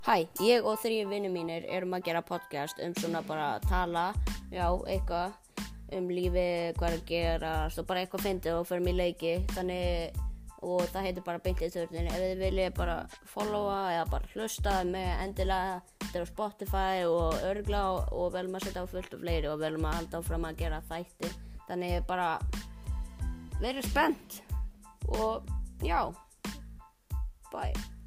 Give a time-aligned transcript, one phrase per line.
[0.00, 4.04] Hæ, ég og þrjú vinnir mínir erum að gera podcast um svona bara að tala,
[4.48, 5.34] já, eitthvað
[5.92, 6.46] um lífi,
[6.78, 9.34] hvað er að gerast og bara eitthvað fyndið og förum í leiki.
[9.52, 10.16] Þannig,
[10.64, 12.96] og það heitir bara beintið þörnin ef þið viljið bara
[13.28, 18.56] followa eða bara hlusta með endilega þetta er á Spotify og örgla og, og velum
[18.56, 21.32] að setja á fullt og fleiri og velum að halda áfram að gera þætti.
[21.68, 22.32] Þannig bara
[23.60, 24.42] verið spennt
[25.20, 25.44] og
[25.84, 26.06] já,
[27.52, 27.99] bye.